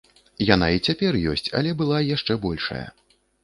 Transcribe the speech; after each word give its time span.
Яна 0.53 0.69
і 0.77 0.83
цяпер 0.89 1.19
ёсць, 1.35 1.47
але 1.61 1.77
была 1.85 2.03
яшчэ 2.15 2.41
большая. 2.51 2.87